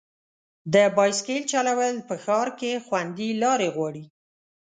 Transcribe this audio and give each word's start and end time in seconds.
د 0.73 0.75
بایسکل 0.95 1.41
چلول 1.51 1.95
په 2.07 2.15
ښار 2.23 2.47
کې 2.59 2.71
خوندي 2.85 3.29
لارې 3.43 3.69
غواړي. 3.75 4.03